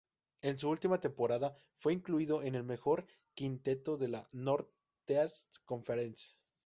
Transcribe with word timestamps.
En 0.41 0.57
su 0.57 0.67
última 0.67 0.99
temporada 0.99 1.53
fue 1.75 1.93
incluido 1.93 2.41
en 2.41 2.55
el 2.55 2.63
mejor 2.63 3.05
quinteto 3.35 3.97
de 3.97 4.07
la 4.07 4.27
Northeast 4.31 5.57
Conference. 5.63 6.39